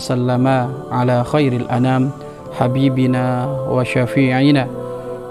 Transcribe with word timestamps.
Sallama 0.00 0.68
ala 0.92 1.24
khairil 1.24 1.68
anam 1.68 2.12
Habibina 2.54 3.48
wa 3.68 3.80
syafi'ina 3.82 4.68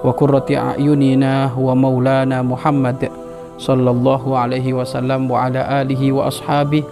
Wa 0.03 0.11
kurrati 0.11 0.59
a'yunina 0.59 1.55
wa 1.55 1.71
maulana 1.71 2.43
Muhammad 2.43 3.07
sallallahu 3.55 4.35
alaihi 4.35 4.75
wasallam 4.75 5.31
wa 5.31 5.47
ala 5.47 5.63
alihi 5.79 6.11
wa 6.11 6.27
ashabihi 6.27 6.83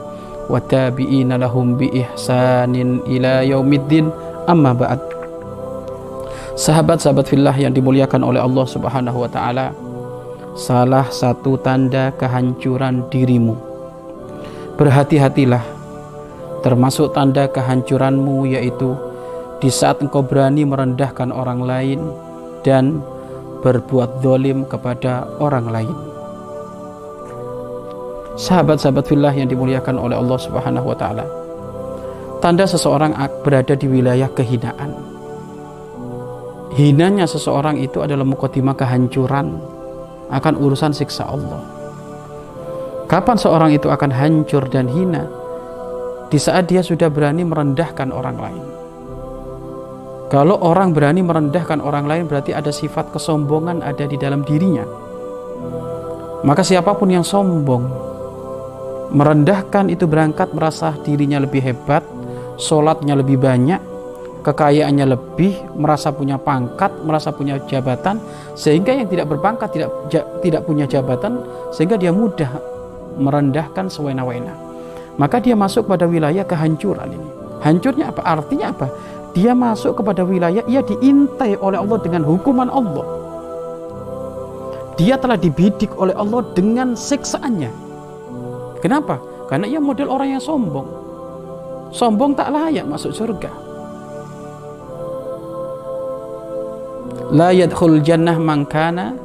wa 0.47 0.55
tabi'ina 0.61 1.35
lahum 1.35 1.75
bi 1.75 1.91
ihsanin 1.91 3.03
ila 3.03 3.43
yaumiddin. 3.43 4.07
Amma 4.47 4.71
ba'd. 4.71 4.99
Sahabat-sahabat 6.55 7.27
fillah 7.27 7.55
yang 7.55 7.75
dimuliakan 7.75 8.23
oleh 8.23 8.39
Allah 8.39 8.65
Subhanahu 8.67 9.23
wa 9.23 9.29
taala 9.31 9.71
salah 10.55 11.07
satu 11.07 11.55
tanda 11.59 12.11
kehancuran 12.20 13.07
dirimu 13.07 13.70
berhati-hatilah 14.81 15.62
termasuk 16.66 17.13
tanda 17.13 17.45
kehancuranmu 17.45 18.49
yaitu 18.49 18.98
di 19.62 19.70
saat 19.70 20.01
engkau 20.01 20.26
berani 20.26 20.65
merendahkan 20.65 21.29
orang 21.29 21.62
lain 21.62 22.01
dan 22.65 22.98
berbuat 23.62 24.26
dolim 24.26 24.65
kepada 24.65 25.29
orang 25.38 25.70
lain 25.70 25.93
sahabat-sahabat 28.41 29.05
fillah 29.05 29.29
yang 29.38 29.46
dimuliakan 29.46 30.01
oleh 30.01 30.18
Allah 30.18 30.40
Subhanahu 30.41 30.90
wa 30.90 30.98
taala. 30.98 31.26
Tanda 32.41 32.66
seseorang 32.66 33.13
berada 33.45 33.77
di 33.77 33.85
wilayah 33.85 34.26
kehinaan. 34.34 34.98
Hinanya 36.73 37.29
seseorang 37.29 37.77
itu 37.77 38.01
adalah 38.01 38.26
mukotimah 38.26 38.73
kehancuran 38.73 39.62
akan 40.34 40.54
urusan 40.57 40.90
siksa 40.90 41.29
Allah. 41.29 41.80
Kapan 43.12 43.35
seorang 43.35 43.76
itu 43.76 43.91
akan 43.91 44.07
hancur 44.07 44.71
dan 44.71 44.87
hina? 44.87 45.27
Di 46.31 46.40
saat 46.40 46.71
dia 46.71 46.79
sudah 46.79 47.12
berani 47.12 47.43
merendahkan 47.43 48.07
orang 48.07 48.40
lain. 48.40 48.63
Kalau 50.31 50.55
orang 50.63 50.95
berani 50.95 51.20
merendahkan 51.20 51.84
orang 51.84 52.07
lain 52.07 52.23
berarti 52.32 52.55
ada 52.55 52.71
sifat 52.71 53.12
kesombongan 53.12 53.84
ada 53.84 54.07
di 54.07 54.15
dalam 54.15 54.48
dirinya. 54.48 54.87
Maka 56.48 56.63
siapa 56.63 56.95
pun 56.95 57.12
yang 57.12 57.27
sombong 57.27 57.84
merendahkan 59.12 59.91
itu 59.91 60.07
berangkat 60.07 60.55
merasa 60.55 60.95
dirinya 61.04 61.43
lebih 61.43 61.59
hebat, 61.67 62.07
sholatnya 62.55 63.20
lebih 63.20 63.35
banyak, 63.43 63.84
kekayaannya 64.39 65.06
lebih, 65.12 65.59
merasa 65.75 66.16
punya 66.16 66.39
pangkat, 66.39 66.95
merasa 67.03 67.35
punya 67.35 67.59
jabatan, 67.67 68.23
sehingga 68.56 68.95
yang 68.95 69.12
tidak 69.12 69.28
berpangkat 69.35 69.67
tidak 69.75 69.91
tidak 70.39 70.63
punya 70.63 70.88
jabatan, 70.88 71.44
sehingga 71.75 72.00
dia 72.00 72.16
mudah 72.16 72.70
merendahkan 73.17 73.91
sewena-wena. 73.91 74.53
Maka 75.19 75.44
dia 75.44 75.57
masuk 75.57 75.91
pada 75.91 76.07
wilayah 76.07 76.45
kehancuran 76.47 77.12
ini. 77.12 77.29
Hancurnya 77.62 78.09
apa? 78.09 78.22
Artinya 78.23 78.72
apa? 78.72 78.88
Dia 79.31 79.56
masuk 79.56 80.03
kepada 80.03 80.23
wilayah 80.28 80.63
ia 80.67 80.84
diintai 80.84 81.56
oleh 81.59 81.79
Allah 81.79 82.00
dengan 82.03 82.23
hukuman 82.27 82.67
Allah. 82.67 83.05
Dia 84.99 85.16
telah 85.17 85.39
dibidik 85.39 85.95
oleh 85.97 86.13
Allah 86.13 86.44
dengan 86.51 86.94
siksaannya 86.94 87.91
Kenapa? 88.81 89.22
Karena 89.45 89.69
ia 89.69 89.78
model 89.78 90.09
orang 90.09 90.35
yang 90.35 90.43
sombong. 90.43 90.89
Sombong 91.93 92.33
tak 92.33 92.49
layak 92.49 92.89
masuk 92.89 93.13
surga. 93.13 93.51
La 97.31 97.53
yadkhul 97.53 98.01
jannah 98.03 98.35
man 98.41 98.66
kana 98.66 99.16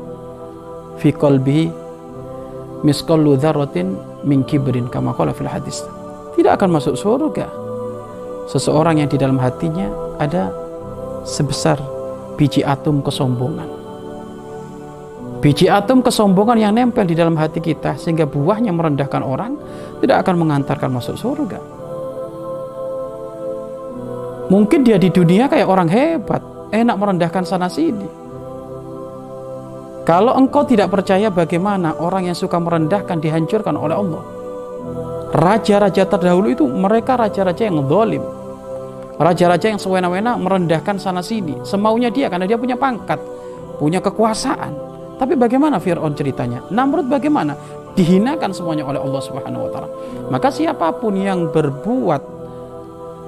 fi 1.01 1.11
qalbihi 1.11 1.73
misqallu 2.85 3.39
dzarratin 3.39 3.97
min 4.27 4.45
kibrin 4.45 4.91
kama 4.91 5.15
qala 5.17 5.33
fil 5.33 5.49
hadis. 5.49 5.85
Tidak 6.37 6.53
akan 6.53 6.77
masuk 6.77 6.99
surga 6.99 7.49
seseorang 8.51 9.01
yang 9.01 9.09
di 9.09 9.17
dalam 9.17 9.41
hatinya 9.41 9.89
ada 10.21 10.53
sebesar 11.25 11.81
biji 12.37 12.61
atom 12.61 13.01
kesombongan. 13.01 13.69
Biji 15.41 15.69
atom 15.69 16.01
kesombongan 16.01 16.59
yang 16.59 16.73
nempel 16.75 17.05
di 17.07 17.15
dalam 17.15 17.37
hati 17.37 17.61
kita 17.61 17.97
sehingga 17.97 18.25
buahnya 18.25 18.73
merendahkan 18.73 19.23
orang 19.23 19.57
tidak 20.01 20.27
akan 20.27 20.43
mengantarkan 20.43 20.91
masuk 20.91 21.17
surga. 21.17 21.61
Mungkin 24.47 24.87
dia 24.87 24.97
di 24.97 25.11
dunia 25.11 25.51
kayak 25.51 25.67
orang 25.67 25.91
hebat 25.91 26.43
enak 26.71 26.97
merendahkan 26.99 27.43
sana 27.43 27.67
sini 27.67 28.26
kalau 30.07 30.33
engkau 30.39 30.63
tidak 30.63 30.89
percaya 30.89 31.29
bagaimana 31.29 31.99
orang 31.99 32.31
yang 32.31 32.39
suka 32.39 32.57
merendahkan 32.57 33.19
dihancurkan 33.19 33.75
oleh 33.75 33.99
Allah 33.99 34.23
raja-raja 35.35 36.07
terdahulu 36.07 36.49
itu 36.55 36.65
mereka 36.65 37.19
raja-raja 37.19 37.67
yang 37.67 37.83
zalim 37.85 38.23
raja-raja 39.19 39.67
yang 39.75 39.81
sewena-wena 39.83 40.39
merendahkan 40.39 40.97
sana 41.03 41.21
sini 41.21 41.61
semaunya 41.67 42.09
dia 42.09 42.31
karena 42.31 42.47
dia 42.47 42.57
punya 42.57 42.79
pangkat 42.79 43.19
punya 43.77 44.01
kekuasaan 44.01 44.87
tapi 45.17 45.33
bagaimana 45.33 45.81
Fir'aun 45.81 46.13
ceritanya? 46.13 46.69
Namrud 46.69 47.09
bagaimana? 47.09 47.57
Dihinakan 47.97 48.53
semuanya 48.53 48.85
oleh 48.85 49.01
Allah 49.01 49.23
Subhanahu 49.25 49.65
wa 49.65 49.71
taala. 49.73 49.89
Maka 50.29 50.53
siapa 50.53 50.93
pun 51.01 51.17
yang 51.17 51.49
berbuat 51.49 52.36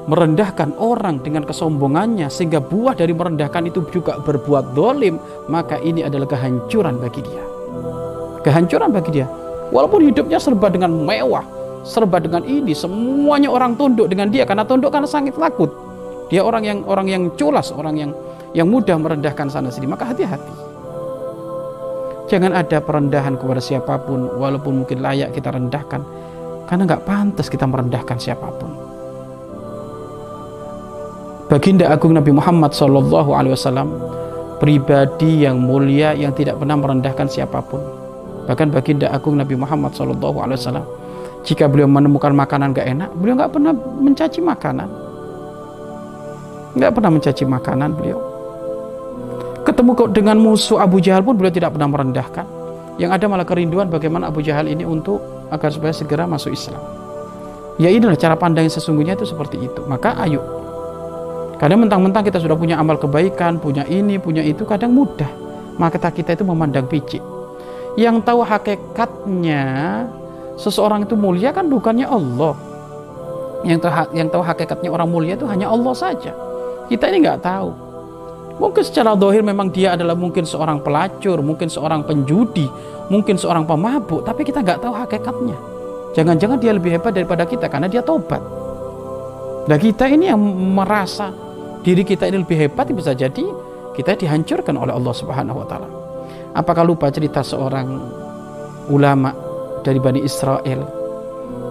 merendahkan 0.09 0.73
orang 0.81 1.21
dengan 1.21 1.45
kesombongannya 1.45 2.33
sehingga 2.33 2.65
buah 2.65 2.97
dari 2.97 3.13
merendahkan 3.13 3.69
itu 3.69 3.85
juga 3.93 4.17
berbuat 4.25 4.73
dolim 4.73 5.21
maka 5.53 5.77
ini 5.85 6.01
adalah 6.01 6.25
kehancuran 6.25 6.97
bagi 6.97 7.21
dia. 7.21 7.45
Kehancuran 8.41 8.89
bagi 8.89 9.21
dia. 9.21 9.29
Walaupun 9.69 10.09
hidupnya 10.09 10.41
serba 10.41 10.73
dengan 10.73 10.97
mewah 10.97 11.45
serba 11.85 12.19
dengan 12.19 12.43
ini 12.45 12.73
semuanya 12.75 13.53
orang 13.53 13.77
tunduk 13.79 14.11
dengan 14.11 14.33
dia 14.33 14.49
karena 14.49 14.65
tunduk 14.65 14.91
karena 14.91 15.07
sangat 15.07 15.37
takut. 15.37 15.71
Dia 16.33 16.45
orang 16.45 16.65
yang 16.65 16.79
orang 16.89 17.07
yang 17.09 17.23
culas 17.37 17.73
orang 17.73 17.97
yang 18.01 18.11
yang 18.57 18.69
mudah 18.69 18.97
merendahkan 18.97 19.53
sana 19.53 19.69
sini. 19.69 19.85
Maka 19.85 20.09
hati-hati. 20.09 20.53
Jangan 22.29 22.53
ada 22.53 22.81
perendahan 22.85 23.41
kepada 23.41 23.61
siapa 23.61 23.97
pun 24.05 24.29
walaupun 24.37 24.85
mungkin 24.85 25.01
layak 25.01 25.37
kita 25.37 25.53
rendahkan. 25.53 26.01
Karena 26.69 26.85
nggak 26.85 27.05
pantas 27.09 27.49
kita 27.49 27.65
merendahkan 27.65 28.21
siapa 28.21 28.49
pun. 28.53 28.88
Baginda 31.49 31.89
Agung 31.89 32.13
Nabi 32.13 32.29
Muhammad 32.29 32.77
Sallallahu 32.77 33.33
Alaihi 33.33 33.57
Wasallam 33.57 33.89
pribadi 34.61 35.49
yang 35.49 35.57
mulia 35.57 36.13
yang 36.13 36.37
tidak 36.37 36.61
pernah 36.61 36.77
merendahkan 36.77 37.25
siapa 37.25 37.65
pun. 37.65 37.81
Bahkan 38.45 38.69
baginda 38.69 39.09
Agung 39.09 39.41
Nabi 39.41 39.57
Muhammad 39.57 39.97
Sallallahu 39.97 40.45
Alaihi 40.45 40.61
Wasallam 40.61 40.85
jika 41.49 41.65
beliau 41.65 41.89
menemukan 41.89 42.37
makanan 42.37 42.77
gak 42.77 42.85
enak, 42.85 43.09
beliau 43.17 43.41
nggak 43.41 43.53
pernah 43.57 43.73
mencaci 43.73 44.41
makanan, 44.45 44.89
nggak 46.77 46.91
pernah 46.93 47.11
mencaci 47.17 47.45
makanan 47.49 47.91
beliau. 47.97 48.21
Ketemu 49.65 49.93
dengan 50.13 50.37
musuh 50.37 50.85
Abu 50.85 51.01
Jahal 51.01 51.25
pun 51.25 51.33
beliau 51.33 51.53
tidak 51.53 51.73
pernah 51.73 51.89
merendahkan. 51.89 52.45
Yang 53.01 53.11
ada 53.15 53.25
malah 53.25 53.49
kerinduan 53.49 53.89
bagaimana 53.89 54.29
Abu 54.29 54.45
Jahal 54.45 54.69
ini 54.69 54.85
untuk 54.85 55.49
agar 55.49 55.73
supaya 55.73 55.97
segera 55.97 56.29
masuk 56.29 56.53
Islam. 56.53 56.83
Ya 57.81 57.89
inilah 57.89 58.21
cara 58.21 58.37
pandang 58.37 58.69
yang 58.69 58.75
sesungguhnya 58.75 59.17
itu 59.17 59.25
seperti 59.25 59.57
itu. 59.65 59.81
Maka 59.87 60.19
ayo 60.27 60.68
kadang 61.59 61.85
mentang-mentang 61.85 62.23
kita 62.25 62.39
sudah 62.39 62.55
punya 62.55 62.79
amal 62.79 62.97
kebaikan 62.97 63.59
punya 63.59 63.83
ini 63.87 64.17
punya 64.17 64.41
itu 64.41 64.63
kadang 64.65 64.95
mudah. 64.95 65.29
Maka 65.79 66.11
kita 66.11 66.35
itu 66.35 66.43
memandang 66.43 66.91
picik. 66.91 67.23
Yang 67.95 68.27
tahu 68.27 68.43
hakikatnya 68.43 69.63
seseorang 70.59 71.07
itu 71.07 71.15
mulia 71.15 71.55
kan 71.55 71.71
bukannya 71.71 72.07
Allah. 72.07 72.55
Yang 73.63 73.87
tahu 73.87 73.93
yang 74.15 74.29
tahu 74.31 74.43
hakikatnya 74.43 74.91
orang 74.91 75.11
mulia 75.11 75.35
itu 75.39 75.47
hanya 75.47 75.71
Allah 75.71 75.95
saja. 75.95 76.35
Kita 76.91 77.11
ini 77.11 77.23
nggak 77.23 77.43
tahu. 77.43 77.71
Mungkin 78.59 78.83
secara 78.83 79.15
dohir 79.15 79.47
memang 79.47 79.71
dia 79.71 79.95
adalah 79.95 80.19
mungkin 80.19 80.43
seorang 80.43 80.83
pelacur, 80.83 81.39
mungkin 81.39 81.71
seorang 81.71 82.03
penjudi, 82.03 82.67
mungkin 83.07 83.39
seorang 83.39 83.63
pemabuk, 83.63 84.27
tapi 84.27 84.43
kita 84.43 84.67
nggak 84.67 84.83
tahu 84.83 84.95
hakikatnya. 84.99 85.55
Jangan-jangan 86.19 86.59
dia 86.59 86.75
lebih 86.75 86.99
hebat 86.99 87.15
daripada 87.15 87.47
kita 87.47 87.71
karena 87.71 87.87
dia 87.87 88.03
tobat. 88.03 88.43
Nah 89.71 89.79
kita 89.79 90.11
ini 90.11 90.27
yang 90.27 90.43
merasa 90.75 91.31
diri 91.83 92.03
kita 92.03 92.27
ini 92.27 92.43
lebih 92.43 92.57
hebat 92.59 92.91
bisa 92.91 93.15
jadi 93.15 93.45
kita 93.95 94.15
dihancurkan 94.15 94.79
oleh 94.79 94.95
Allah 94.95 95.15
Subhanahu 95.15 95.59
Wa 95.63 95.67
Taala. 95.67 95.89
Apakah 96.55 96.87
lupa 96.87 97.11
cerita 97.11 97.43
seorang 97.43 97.99
ulama 98.89 99.35
dari 99.83 99.99
Bani 99.99 100.23
Israel 100.23 100.87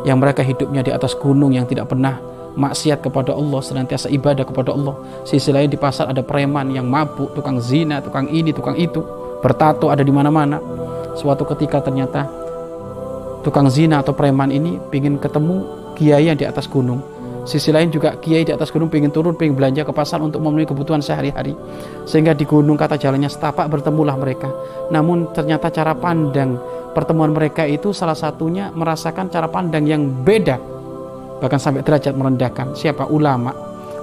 yang 0.06 0.20
mereka 0.22 0.44
hidupnya 0.44 0.86
di 0.86 0.92
atas 0.94 1.18
gunung 1.18 1.52
yang 1.52 1.68
tidak 1.68 1.92
pernah 1.92 2.20
maksiat 2.58 3.06
kepada 3.06 3.38
Allah, 3.38 3.62
senantiasa 3.62 4.10
ibadah 4.10 4.44
kepada 4.44 4.74
Allah. 4.74 4.98
Sisi 5.24 5.54
lain 5.54 5.70
di 5.70 5.78
pasar 5.78 6.10
ada 6.10 6.26
preman 6.26 6.74
yang 6.74 6.90
mabuk, 6.90 7.38
tukang 7.38 7.62
zina, 7.62 8.02
tukang 8.02 8.28
ini, 8.28 8.50
tukang 8.50 8.76
itu, 8.76 9.06
bertato 9.46 9.94
ada 9.94 10.02
di 10.02 10.10
mana-mana. 10.10 10.58
Suatu 11.14 11.46
ketika 11.46 11.82
ternyata 11.86 12.26
tukang 13.46 13.70
zina 13.70 14.02
atau 14.02 14.14
preman 14.14 14.50
ini 14.50 14.82
ingin 14.94 15.22
ketemu 15.22 15.64
kiai 15.98 16.30
yang 16.30 16.38
di 16.38 16.46
atas 16.46 16.66
gunung. 16.66 17.17
Sisi 17.48 17.72
lain 17.72 17.88
juga 17.88 18.20
kiai 18.20 18.44
di 18.44 18.52
atas 18.52 18.76
gunung 18.76 18.92
ingin 18.92 19.08
turun, 19.08 19.32
ingin 19.40 19.56
belanja 19.56 19.88
ke 19.88 19.96
pasar 19.96 20.20
untuk 20.20 20.44
memenuhi 20.44 20.68
kebutuhan 20.68 21.00
sehari-hari. 21.00 21.56
Sehingga 22.04 22.36
di 22.36 22.44
gunung 22.44 22.76
kata 22.76 23.00
jalannya 23.00 23.32
setapak 23.32 23.72
bertemulah 23.72 24.20
mereka. 24.20 24.52
Namun 24.92 25.32
ternyata 25.32 25.72
cara 25.72 25.96
pandang 25.96 26.60
pertemuan 26.92 27.32
mereka 27.32 27.64
itu 27.64 27.96
salah 27.96 28.20
satunya 28.20 28.68
merasakan 28.76 29.32
cara 29.32 29.48
pandang 29.48 29.88
yang 29.88 30.04
beda. 30.28 30.60
Bahkan 31.40 31.60
sampai 31.62 31.88
derajat 31.88 32.20
merendahkan. 32.20 32.76
Siapa? 32.76 33.08
Ulama. 33.08 33.56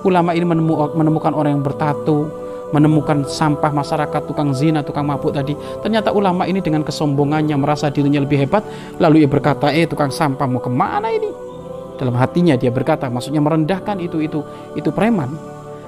Ulama 0.09 0.33
ini 0.33 0.49
menemukan 0.97 1.37
orang 1.37 1.61
yang 1.61 1.65
bertato, 1.65 2.33
menemukan 2.73 3.29
sampah 3.29 3.77
masyarakat 3.77 4.25
tukang 4.25 4.57
zina, 4.57 4.81
tukang 4.81 5.05
mabuk 5.05 5.37
tadi. 5.37 5.53
Ternyata 5.85 6.17
ulama 6.17 6.49
ini 6.49 6.65
dengan 6.65 6.81
kesombongannya 6.81 7.61
merasa 7.61 7.93
dirinya 7.93 8.25
lebih 8.25 8.49
hebat, 8.49 8.65
lalu 8.97 9.25
ia 9.25 9.29
berkata, 9.29 9.69
"Eh, 9.69 9.85
tukang 9.85 10.09
sampah 10.09 10.49
mau 10.49 10.65
ke 10.65 10.73
mana 10.73 11.13
ini?" 11.13 11.44
Dalam 11.95 12.15
hatinya 12.19 12.59
dia 12.59 12.75
berkata 12.75 13.07
maksudnya 13.07 13.39
merendahkan 13.39 13.99
itu 14.03 14.23
itu 14.23 14.41
itu 14.75 14.91
preman. 14.91 15.31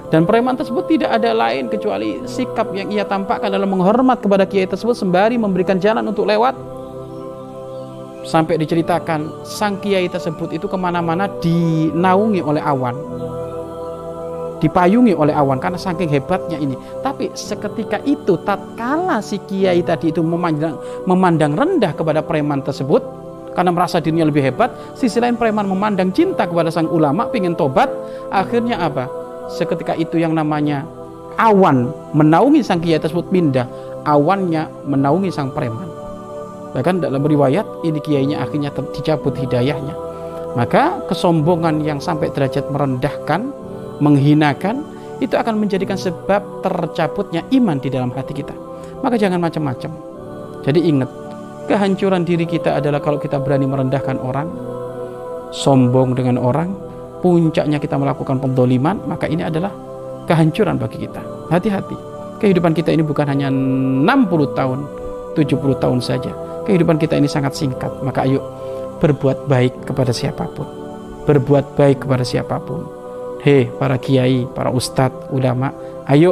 Dan 0.07 0.23
preman 0.23 0.55
tersebut 0.55 0.87
tidak 0.87 1.19
ada 1.19 1.35
lain 1.35 1.67
kecuali 1.67 2.23
sikap 2.23 2.71
yang 2.71 2.87
ia 2.87 3.03
tampakkan 3.03 3.51
dalam 3.51 3.67
menghormat 3.67 4.23
kepada 4.23 4.47
kiai 4.47 4.63
tersebut 4.63 4.95
sembari 4.95 5.35
memberikan 5.35 5.75
jalan 5.83 6.07
untuk 6.07 6.23
lewat. 6.23 6.55
Sampai 8.23 8.55
diceritakan 8.55 9.43
sang 9.43 9.79
kiai 9.83 10.07
tersebut 10.07 10.55
itu 10.55 10.67
ke 10.67 10.77
mana-mana 10.79 11.27
dinaungi 11.43 12.39
oleh 12.39 12.63
awan. 12.63 12.95
Dipayungi 14.63 15.11
oleh 15.11 15.35
awan 15.35 15.59
karena 15.59 15.75
saking 15.75 16.07
hebatnya 16.07 16.55
ini. 16.55 16.79
Tapi 17.03 17.35
seketika 17.35 17.99
itu 18.07 18.39
tatkala 18.47 19.19
si 19.19 19.43
kiai 19.43 19.83
tadi 19.83 20.15
itu 20.15 20.23
memandang, 20.23 20.79
memandang 21.03 21.51
rendah 21.51 21.91
kepada 21.91 22.23
preman 22.23 22.63
tersebut 22.63 23.03
karena 23.57 23.73
merasa 23.73 23.97
dirinya 23.97 24.29
lebih 24.29 24.45
hebat 24.45 24.69
sisi 24.93 25.17
lain 25.17 25.33
preman 25.33 25.65
memandang 25.65 26.13
cinta 26.13 26.45
kepada 26.45 26.69
sang 26.69 26.85
ulama 26.93 27.25
ingin 27.33 27.57
tobat. 27.57 27.89
Akhirnya 28.29 28.77
apa? 28.77 29.09
Seketika 29.49 29.97
itu 29.97 30.21
yang 30.21 30.37
namanya 30.37 30.85
awan 31.41 31.89
menaungi 32.13 32.61
sang 32.61 32.77
kiai 32.77 33.01
tersebut 33.01 33.33
pindah. 33.33 33.65
Awannya 34.05 34.69
menaungi 34.85 35.33
sang 35.33 35.49
preman. 35.49 35.89
Bahkan 36.77 37.01
dalam 37.01 37.25
riwayat 37.25 37.65
ini 37.81 37.97
kiainya 37.97 38.45
akhirnya 38.45 38.69
dicabut 38.93 39.33
hidayahnya. 39.33 39.97
Maka 40.53 41.01
kesombongan 41.09 41.81
yang 41.81 41.97
sampai 41.97 42.29
derajat 42.29 42.69
merendahkan 42.69 43.49
menghinakan 43.97 44.85
itu 45.17 45.33
akan 45.33 45.57
menjadikan 45.57 45.97
sebab 45.97 46.61
tercabutnya 46.61 47.41
iman 47.57 47.81
di 47.81 47.89
dalam 47.89 48.13
hati 48.13 48.37
kita. 48.37 48.53
Maka 49.01 49.17
jangan 49.17 49.41
macam-macam. 49.41 49.89
Jadi 50.61 50.79
ingat 50.85 51.09
Kehancuran 51.67 52.23
diri 52.23 52.47
kita 52.47 52.79
adalah 52.79 53.03
kalau 53.03 53.19
kita 53.19 53.43
berani 53.43 53.67
merendahkan 53.67 54.15
orang, 54.23 54.47
sombong 55.51 56.15
dengan 56.15 56.39
orang, 56.39 56.71
puncaknya 57.19 57.75
kita 57.75 57.99
melakukan 57.99 58.39
pendoliman, 58.39 58.95
maka 59.03 59.27
ini 59.27 59.43
adalah 59.43 59.75
kehancuran 60.31 60.79
bagi 60.79 61.03
kita. 61.03 61.19
Hati-hati. 61.51 61.99
Kehidupan 62.39 62.71
kita 62.71 62.95
ini 62.95 63.03
bukan 63.03 63.27
hanya 63.27 63.51
60 63.51 64.07
tahun, 64.55 64.79
70 65.35 65.83
tahun 65.83 65.99
saja. 65.99 66.31
Kehidupan 66.63 66.95
kita 66.95 67.19
ini 67.19 67.27
sangat 67.27 67.59
singkat. 67.59 67.91
Maka 67.99 68.23
ayo 68.23 68.39
berbuat 69.03 69.51
baik 69.51 69.91
kepada 69.91 70.15
siapa 70.15 70.47
pun. 70.47 70.67
Berbuat 71.27 71.75
baik 71.75 72.07
kepada 72.07 72.23
siapa 72.23 72.63
pun. 72.63 72.87
Hei 73.43 73.67
para 73.75 73.99
kiai, 73.99 74.47
para 74.55 74.71
ustadz, 74.71 75.35
ulama, 75.35 75.75
ayo 76.07 76.31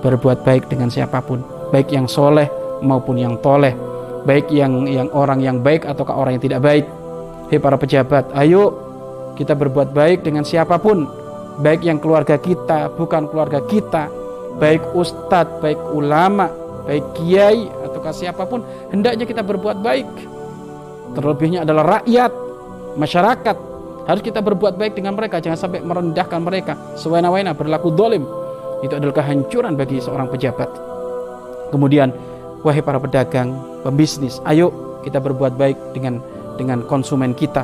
berbuat 0.00 0.40
baik 0.40 0.72
dengan 0.72 0.88
siapa 0.88 1.20
pun. 1.20 1.44
Baik 1.68 1.92
yang 1.92 2.08
soleh 2.08 2.48
maupun 2.80 3.20
yang 3.20 3.36
toleh 3.44 3.93
baik 4.24 4.48
yang 4.50 4.88
yang 4.88 5.08
orang 5.12 5.40
yang 5.40 5.60
baik 5.60 5.84
ataukah 5.84 6.16
orang 6.16 6.36
yang 6.36 6.44
tidak 6.44 6.60
baik. 6.64 6.86
Hei 7.52 7.60
para 7.60 7.76
pejabat, 7.76 8.32
ayo 8.34 8.72
kita 9.36 9.52
berbuat 9.52 9.92
baik 9.92 10.24
dengan 10.24 10.42
siapa 10.42 10.80
pun, 10.80 11.04
baik 11.60 11.84
yang 11.84 12.00
keluarga 12.00 12.40
kita, 12.40 12.88
bukan 12.96 13.28
keluarga 13.28 13.60
kita, 13.68 14.08
baik 14.56 14.80
ustadz, 14.96 15.60
baik 15.60 15.78
ulama, 15.92 16.48
baik 16.88 17.04
kiai 17.20 17.68
ataukah 17.84 18.14
siapa 18.16 18.48
pun, 18.48 18.64
hendaknya 18.88 19.28
kita 19.28 19.44
berbuat 19.44 19.84
baik. 19.84 20.08
Terlebihnya 21.14 21.62
adalah 21.62 22.00
rakyat, 22.00 22.32
masyarakat. 22.98 23.56
Harus 24.04 24.20
kita 24.20 24.44
berbuat 24.44 24.76
baik 24.76 24.98
dengan 24.98 25.16
mereka, 25.16 25.40
jangan 25.40 25.56
sampai 25.56 25.80
merendahkan 25.80 26.40
mereka. 26.42 26.76
Sewena-wena 26.98 27.56
berlaku 27.56 27.88
dolim. 27.88 28.26
Itu 28.84 29.00
adalah 29.00 29.16
kehancuran 29.16 29.80
bagi 29.80 29.96
seorang 29.96 30.28
pejabat. 30.28 30.68
Kemudian 31.72 32.12
wahai 32.64 32.80
para 32.80 32.96
pedagang, 32.96 33.52
pembisnis, 33.84 34.40
ayo 34.48 34.98
kita 35.04 35.20
berbuat 35.20 35.54
baik 35.54 35.76
dengan 35.92 36.24
dengan 36.56 36.80
konsumen 36.88 37.36
kita, 37.36 37.62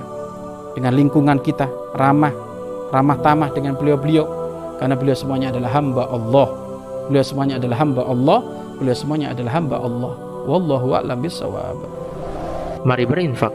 dengan 0.76 0.93
lingkungan 0.93 1.41
kita, 1.41 1.67
ramah, 1.97 2.31
ramah 2.93 3.17
tamah 3.25 3.50
dengan 3.50 3.75
beliau-beliau 3.81 4.29
karena 4.76 4.94
beliau 4.94 5.17
semuanya 5.17 5.49
adalah 5.50 5.70
hamba 5.73 6.05
Allah. 6.06 6.49
Beliau 7.11 7.25
semuanya 7.26 7.58
adalah 7.58 7.76
hamba 7.82 8.02
Allah, 8.06 8.38
beliau 8.79 8.94
semuanya 8.94 9.35
adalah 9.35 9.52
hamba 9.58 9.76
Allah. 9.82 10.12
Wallahu 10.47 10.94
a'lam 10.94 11.19
bishawab. 11.19 11.81
Mari 12.87 13.05
berinfak 13.05 13.53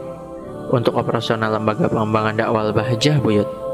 untuk 0.70 0.94
operasional 0.98 1.56
lembaga 1.56 1.90
pengembangan 1.90 2.34
dakwah 2.36 2.70
Bahjah 2.70 3.16
Buyut. 3.18 3.65